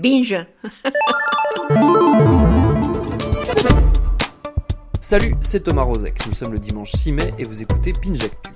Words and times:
Binge 0.00 0.46
Salut, 4.98 5.34
c'est 5.42 5.64
Thomas 5.64 5.82
Rozek. 5.82 6.26
Nous 6.26 6.32
sommes 6.32 6.52
le 6.54 6.58
dimanche 6.58 6.92
6 6.92 7.12
mai 7.12 7.34
et 7.38 7.44
vous 7.44 7.60
écoutez 7.60 7.92
Binge 7.92 8.24
Actu. 8.24 8.50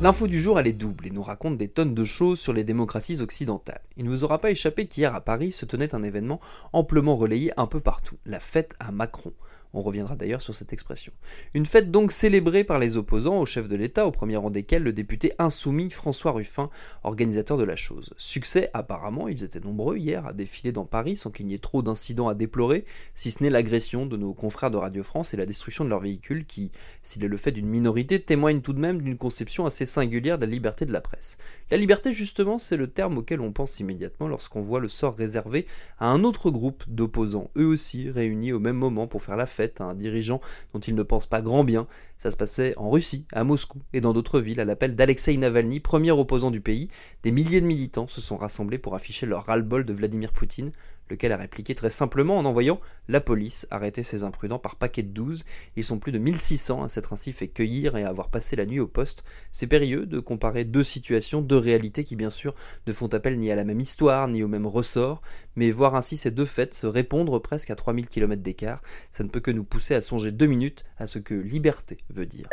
L'info 0.00 0.26
du 0.26 0.40
jour, 0.40 0.58
elle 0.58 0.68
est 0.68 0.72
double 0.72 1.06
et 1.06 1.10
nous 1.10 1.22
raconte 1.22 1.58
des 1.58 1.68
tonnes 1.68 1.94
de 1.94 2.04
choses 2.04 2.40
sur 2.40 2.54
les 2.54 2.64
démocraties 2.64 3.20
occidentales. 3.20 3.82
Il 3.98 4.04
ne 4.04 4.08
vous 4.08 4.24
aura 4.24 4.40
pas 4.40 4.50
échappé 4.50 4.86
qu'hier 4.86 5.14
à 5.14 5.20
Paris 5.20 5.52
se 5.52 5.66
tenait 5.66 5.94
un 5.94 6.02
événement 6.02 6.40
amplement 6.72 7.16
relayé 7.16 7.52
un 7.58 7.66
peu 7.66 7.80
partout, 7.80 8.16
la 8.24 8.40
fête 8.40 8.74
à 8.80 8.90
Macron. 8.90 9.32
On 9.74 9.80
reviendra 9.80 10.16
d'ailleurs 10.16 10.42
sur 10.42 10.54
cette 10.54 10.72
expression. 10.72 11.12
Une 11.54 11.64
fête 11.64 11.90
donc 11.90 12.12
célébrée 12.12 12.62
par 12.62 12.78
les 12.78 12.96
opposants 12.98 13.38
au 13.38 13.46
chef 13.46 13.68
de 13.68 13.76
l'État, 13.76 14.06
au 14.06 14.10
premier 14.10 14.36
rang 14.36 14.50
desquels 14.50 14.82
le 14.82 14.92
député 14.92 15.32
insoumis 15.38 15.90
François 15.90 16.32
Ruffin, 16.32 16.68
organisateur 17.04 17.56
de 17.56 17.64
la 17.64 17.76
chose. 17.76 18.10
Succès, 18.18 18.70
apparemment, 18.74 19.28
ils 19.28 19.44
étaient 19.44 19.60
nombreux 19.60 19.96
hier 19.96 20.26
à 20.26 20.34
défiler 20.34 20.72
dans 20.72 20.84
Paris 20.84 21.16
sans 21.16 21.30
qu'il 21.30 21.46
n'y 21.46 21.54
ait 21.54 21.58
trop 21.58 21.80
d'incidents 21.82 22.28
à 22.28 22.34
déplorer, 22.34 22.84
si 23.14 23.30
ce 23.30 23.42
n'est 23.42 23.50
l'agression 23.50 24.04
de 24.04 24.16
nos 24.18 24.34
confrères 24.34 24.70
de 24.70 24.76
Radio 24.76 25.02
France 25.02 25.32
et 25.32 25.38
la 25.38 25.46
destruction 25.46 25.84
de 25.84 25.90
leur 25.90 26.00
véhicule 26.00 26.44
qui, 26.44 26.70
s'il 27.02 27.24
est 27.24 27.28
le 27.28 27.36
fait 27.38 27.52
d'une 27.52 27.68
minorité, 27.68 28.20
témoigne 28.20 28.60
tout 28.60 28.74
de 28.74 28.80
même 28.80 29.00
d'une 29.00 29.16
conception 29.16 29.64
assez 29.64 29.86
singulière 29.86 30.38
de 30.38 30.44
la 30.44 30.50
liberté 30.50 30.84
de 30.84 30.92
la 30.92 31.00
presse. 31.00 31.38
La 31.70 31.78
liberté, 31.78 32.12
justement, 32.12 32.58
c'est 32.58 32.76
le 32.76 32.88
terme 32.88 33.18
auquel 33.18 33.40
on 33.40 33.52
pense 33.52 33.80
immédiatement 33.80 34.28
lorsqu'on 34.28 34.60
voit 34.60 34.80
le 34.80 34.88
sort 34.88 35.14
réservé 35.14 35.66
à 35.98 36.08
un 36.08 36.24
autre 36.24 36.50
groupe 36.50 36.84
d'opposants, 36.88 37.50
eux 37.56 37.66
aussi 37.66 38.10
réunis 38.10 38.52
au 38.52 38.60
même 38.60 38.76
moment 38.76 39.06
pour 39.06 39.22
faire 39.22 39.36
la 39.36 39.46
fête 39.46 39.61
un 39.80 39.94
dirigeant 39.94 40.40
dont 40.72 40.80
il 40.80 40.94
ne 40.94 41.02
pense 41.02 41.26
pas 41.26 41.42
grand 41.42 41.64
bien. 41.64 41.86
Ça 42.18 42.30
se 42.30 42.36
passait 42.36 42.74
en 42.76 42.90
Russie, 42.90 43.26
à 43.32 43.44
Moscou 43.44 43.80
et 43.92 44.00
dans 44.00 44.12
d'autres 44.12 44.40
villes 44.40 44.60
à 44.60 44.64
l'appel 44.64 44.94
d'Alexei 44.94 45.36
Navalny, 45.36 45.80
premier 45.80 46.10
opposant 46.10 46.50
du 46.50 46.60
pays. 46.60 46.88
Des 47.22 47.32
milliers 47.32 47.60
de 47.60 47.66
militants 47.66 48.06
se 48.06 48.20
sont 48.20 48.36
rassemblés 48.36 48.78
pour 48.78 48.94
afficher 48.94 49.26
leur 49.26 49.46
ras-le-bol 49.46 49.84
de 49.84 49.92
Vladimir 49.92 50.32
Poutine, 50.32 50.70
lequel 51.12 51.32
a 51.32 51.36
répliqué 51.36 51.74
très 51.74 51.90
simplement 51.90 52.38
en 52.38 52.44
envoyant 52.44 52.80
la 53.08 53.20
police 53.20 53.66
arrêter 53.70 54.02
ces 54.02 54.24
imprudents 54.24 54.58
par 54.58 54.76
paquet 54.76 55.02
de 55.02 55.10
12. 55.10 55.44
Ils 55.76 55.84
sont 55.84 55.98
plus 55.98 56.10
de 56.10 56.18
1600 56.18 56.82
à 56.82 56.88
s'être 56.88 57.12
ainsi 57.12 57.32
fait 57.32 57.48
cueillir 57.48 57.96
et 57.96 58.02
à 58.02 58.08
avoir 58.08 58.30
passé 58.30 58.56
la 58.56 58.66
nuit 58.66 58.80
au 58.80 58.88
poste. 58.88 59.22
C'est 59.52 59.66
périlleux 59.66 60.06
de 60.06 60.18
comparer 60.18 60.64
deux 60.64 60.82
situations, 60.82 61.42
deux 61.42 61.56
réalités 61.56 62.02
qui 62.02 62.16
bien 62.16 62.30
sûr 62.30 62.54
ne 62.86 62.92
font 62.92 63.08
appel 63.08 63.38
ni 63.38 63.50
à 63.50 63.56
la 63.56 63.64
même 63.64 63.80
histoire, 63.80 64.26
ni 64.28 64.42
au 64.42 64.48
même 64.48 64.66
ressort, 64.66 65.22
mais 65.54 65.70
voir 65.70 65.94
ainsi 65.94 66.16
ces 66.16 66.30
deux 66.30 66.44
faits 66.44 66.74
se 66.74 66.86
répondre 66.86 67.38
presque 67.38 67.70
à 67.70 67.76
3000 67.76 68.08
km 68.08 68.42
d'écart, 68.42 68.82
ça 69.10 69.22
ne 69.22 69.28
peut 69.28 69.40
que 69.40 69.50
nous 69.50 69.64
pousser 69.64 69.94
à 69.94 70.00
songer 70.00 70.32
deux 70.32 70.46
minutes 70.46 70.84
à 70.98 71.06
ce 71.06 71.18
que 71.18 71.34
liberté 71.34 71.98
veut 72.10 72.26
dire. 72.26 72.48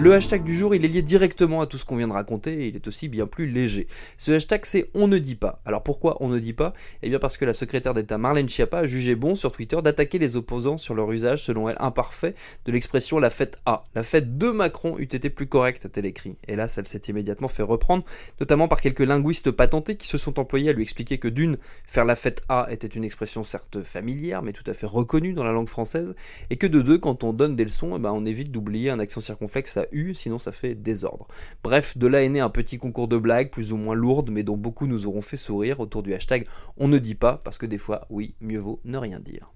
Le 0.00 0.14
hashtag 0.14 0.44
du 0.44 0.54
jour, 0.54 0.76
il 0.76 0.84
est 0.84 0.88
lié 0.88 1.02
directement 1.02 1.60
à 1.60 1.66
tout 1.66 1.76
ce 1.76 1.84
qu'on 1.84 1.96
vient 1.96 2.06
de 2.06 2.12
raconter 2.12 2.62
et 2.62 2.68
il 2.68 2.76
est 2.76 2.86
aussi 2.86 3.08
bien 3.08 3.26
plus 3.26 3.48
léger. 3.48 3.88
Ce 4.16 4.30
hashtag, 4.30 4.60
c'est 4.64 4.90
On 4.94 5.08
ne 5.08 5.18
dit 5.18 5.34
pas. 5.34 5.60
Alors 5.64 5.82
pourquoi 5.82 6.16
on 6.20 6.28
ne 6.28 6.38
dit 6.38 6.52
pas? 6.52 6.72
Eh 7.02 7.08
bien 7.08 7.18
parce 7.18 7.36
que 7.36 7.44
la 7.44 7.52
secrétaire 7.52 7.94
d'État 7.94 8.16
Marlène 8.16 8.48
Schiappa 8.48 8.78
a 8.78 8.86
jugé 8.86 9.16
bon 9.16 9.34
sur 9.34 9.50
Twitter 9.50 9.76
d'attaquer 9.82 10.20
les 10.20 10.36
opposants 10.36 10.78
sur 10.78 10.94
leur 10.94 11.10
usage, 11.10 11.42
selon 11.42 11.68
elle 11.68 11.74
imparfait, 11.80 12.36
de 12.64 12.70
l'expression 12.70 13.18
la 13.18 13.28
fête 13.28 13.58
A. 13.66 13.82
La 13.96 14.04
fête 14.04 14.38
de 14.38 14.50
Macron 14.50 14.96
eût 14.98 15.02
été 15.02 15.30
plus 15.30 15.48
correcte, 15.48 15.86
a-t-elle 15.86 16.06
écrit. 16.06 16.36
Hélas, 16.46 16.78
elle 16.78 16.86
s'est 16.86 17.02
immédiatement 17.08 17.48
fait 17.48 17.64
reprendre, 17.64 18.04
notamment 18.38 18.68
par 18.68 18.80
quelques 18.80 19.00
linguistes 19.00 19.50
patentés 19.50 19.96
qui 19.96 20.06
se 20.06 20.16
sont 20.16 20.38
employés 20.38 20.70
à 20.70 20.74
lui 20.74 20.84
expliquer 20.84 21.18
que 21.18 21.26
d'une, 21.26 21.58
faire 21.88 22.04
la 22.04 22.14
fête 22.14 22.42
A 22.48 22.68
était 22.70 22.86
une 22.86 23.02
expression 23.02 23.42
certes 23.42 23.82
familière, 23.82 24.42
mais 24.42 24.52
tout 24.52 24.70
à 24.70 24.74
fait 24.74 24.86
reconnue 24.86 25.32
dans 25.32 25.42
la 25.42 25.50
langue 25.50 25.68
française, 25.68 26.14
et 26.50 26.56
que 26.56 26.68
de 26.68 26.82
deux, 26.82 26.98
quand 26.98 27.24
on 27.24 27.32
donne 27.32 27.56
des 27.56 27.64
leçons, 27.64 27.96
eh 27.96 27.98
ben, 27.98 28.12
on 28.12 28.24
évite 28.24 28.52
d'oublier 28.52 28.90
un 28.90 29.00
accent 29.00 29.20
circonflexe 29.20 29.76
à 29.76 29.87
U, 29.92 30.14
sinon 30.14 30.38
ça 30.38 30.52
fait 30.52 30.74
désordre. 30.74 31.26
Bref, 31.62 31.96
de 31.96 32.06
là 32.06 32.22
est 32.22 32.28
né 32.28 32.40
un 32.40 32.50
petit 32.50 32.78
concours 32.78 33.08
de 33.08 33.16
blagues, 33.16 33.50
plus 33.50 33.72
ou 33.72 33.76
moins 33.76 33.94
lourdes, 33.94 34.30
mais 34.30 34.42
dont 34.42 34.56
beaucoup 34.56 34.86
nous 34.86 35.06
auront 35.06 35.20
fait 35.20 35.36
sourire 35.36 35.80
autour 35.80 36.02
du 36.02 36.14
hashtag 36.14 36.46
On 36.76 36.88
ne 36.88 36.98
dit 36.98 37.14
pas, 37.14 37.40
parce 37.44 37.58
que 37.58 37.66
des 37.66 37.78
fois, 37.78 38.06
oui, 38.10 38.34
mieux 38.40 38.58
vaut 38.58 38.80
ne 38.84 38.98
rien 38.98 39.20
dire. 39.20 39.52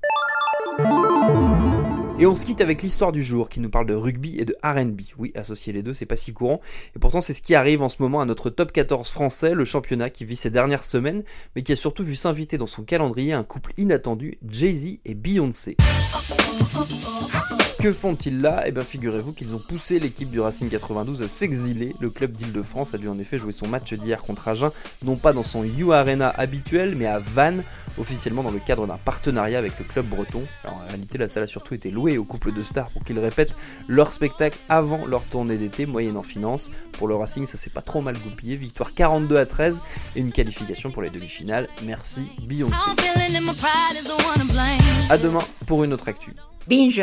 Et 2.18 2.26
on 2.26 2.34
se 2.34 2.46
quitte 2.46 2.60
avec 2.60 2.82
l'histoire 2.82 3.10
du 3.10 3.22
jour 3.22 3.48
qui 3.48 3.58
nous 3.58 3.70
parle 3.70 3.86
de 3.86 3.94
rugby 3.94 4.38
et 4.38 4.44
de 4.44 4.54
RB. 4.62 5.00
Oui, 5.18 5.32
associer 5.34 5.72
les 5.72 5.82
deux, 5.82 5.92
c'est 5.92 6.06
pas 6.06 6.16
si 6.16 6.32
courant. 6.32 6.60
Et 6.94 6.98
pourtant, 6.98 7.20
c'est 7.20 7.32
ce 7.32 7.42
qui 7.42 7.54
arrive 7.54 7.82
en 7.82 7.88
ce 7.88 7.96
moment 8.00 8.20
à 8.20 8.24
notre 8.24 8.50
top 8.50 8.70
14 8.70 9.10
français, 9.10 9.54
le 9.54 9.64
championnat 9.64 10.10
qui 10.10 10.24
vit 10.24 10.36
ses 10.36 10.50
dernières 10.50 10.84
semaines, 10.84 11.24
mais 11.56 11.62
qui 11.62 11.72
a 11.72 11.76
surtout 11.76 12.04
vu 12.04 12.14
s'inviter 12.14 12.58
dans 12.58 12.66
son 12.66 12.82
calendrier 12.84 13.32
un 13.32 13.44
couple 13.44 13.72
inattendu, 13.76 14.34
Jay-Z 14.48 14.98
et 15.04 15.14
Beyoncé. 15.14 15.76
Que 17.80 17.92
font-ils 17.92 18.40
là? 18.40 18.62
Eh 18.64 18.70
bien, 18.70 18.84
figurez-vous 18.84 19.32
qu'ils 19.32 19.56
ont 19.56 19.58
poussé 19.58 19.98
l'équipe 19.98 20.30
du 20.30 20.38
Racing 20.38 20.68
92 20.68 21.24
à 21.24 21.26
s'exiler. 21.26 21.96
Le 21.98 22.10
club 22.10 22.30
d'Île-de-France 22.30 22.94
a 22.94 22.98
dû 22.98 23.08
en 23.08 23.18
effet 23.18 23.38
jouer 23.38 23.50
son 23.50 23.66
match 23.66 23.92
d'hier 23.92 24.22
contre 24.22 24.46
Agen, 24.46 24.70
non 25.04 25.16
pas 25.16 25.32
dans 25.32 25.42
son 25.42 25.64
U 25.64 25.92
Arena 25.92 26.28
habituel, 26.28 26.94
mais 26.94 27.06
à 27.06 27.18
Vannes, 27.18 27.64
officiellement 27.98 28.44
dans 28.44 28.52
le 28.52 28.60
cadre 28.60 28.86
d'un 28.86 28.98
partenariat 28.98 29.58
avec 29.58 29.76
le 29.80 29.84
club 29.84 30.06
breton. 30.06 30.42
Alors, 30.62 30.76
en 30.76 30.86
réalité, 30.86 31.18
la 31.18 31.26
salle 31.26 31.42
a 31.42 31.48
surtout 31.48 31.74
été 31.74 31.90
louée 32.02 32.18
au 32.18 32.24
couple 32.24 32.52
de 32.52 32.62
stars 32.62 32.90
pour 32.90 33.04
qu'ils 33.04 33.18
répètent 33.18 33.54
leur 33.88 34.12
spectacle 34.12 34.58
avant 34.68 35.06
leur 35.06 35.24
tournée 35.24 35.56
d'été, 35.56 35.86
moyenne 35.86 36.16
finance. 36.22 36.70
Pour 36.92 37.08
le 37.08 37.14
Racing, 37.14 37.46
ça 37.46 37.56
s'est 37.56 37.70
pas 37.70 37.80
trop 37.80 38.00
mal 38.00 38.16
goupillé. 38.18 38.56
Victoire 38.56 38.92
42 38.92 39.36
à 39.36 39.46
13 39.46 39.80
et 40.16 40.20
une 40.20 40.32
qualification 40.32 40.90
pour 40.90 41.02
les 41.02 41.10
demi-finales. 41.10 41.68
Merci 41.84 42.22
Beyoncé. 42.42 42.74
A 45.10 45.18
demain 45.18 45.42
pour 45.66 45.84
une 45.84 45.92
autre 45.92 46.08
actu. 46.08 46.32
Binge 46.68 47.02